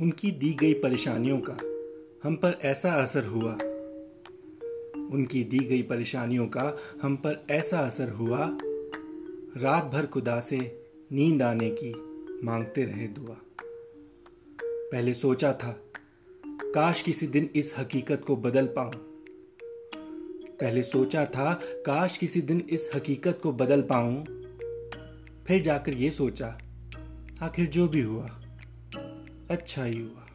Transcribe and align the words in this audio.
उनकी 0.00 0.30
दी 0.30 0.54
गई 0.54 0.74
परेशानियों 0.74 1.38
का 1.48 1.58
हम 2.24 2.36
पर 2.36 2.58
ऐसा 2.62 2.92
असर 2.92 3.24
हुआ। 3.24 3.52
उनकी 5.14 5.44
दी 5.44 5.58
गई 5.58 5.82
परेशानियों 5.82 6.46
का 6.46 6.76
हम 7.02 7.16
पर 7.16 7.46
ऐसा 7.50 7.78
असर 7.78 8.08
हुआ। 8.08 8.58
रात 9.56 9.84
भर 9.84 10.06
खुदा 10.06 10.40
से 10.40 10.84
नींद 11.12 11.42
आने 11.42 11.70
की 11.70 11.94
मांगते 12.46 12.84
रहे 12.84 13.06
दुआ। 13.08 13.36
पहले 14.62 15.14
सोचा 15.14 15.52
था, 15.52 15.80
काश 16.46 17.02
किसी 17.02 17.26
दिन 17.26 17.50
इस 17.56 17.74
हकीकत 17.78 18.24
को 18.26 18.36
बदल 18.36 18.66
पाऊँ। 18.66 18.94
पहले 20.60 20.82
सोचा 20.82 21.24
था, 21.24 21.60
काश 21.64 22.16
किसी 22.16 22.40
दिन 22.40 22.66
इस 22.70 22.90
हकीकत 22.94 23.40
को 23.42 23.52
बदल 23.52 23.82
पाऊँ। 23.82 24.24
फिर 25.46 25.62
जाकर 25.62 25.94
ये 25.94 26.10
सोचा, 26.10 26.58
आखिर 27.42 27.66
जो 27.66 27.88
भी 27.88 28.00
हुआ। 28.00 28.40
अच्छा 29.50 29.84
ही 29.84 30.00
हुआ। 30.00 30.33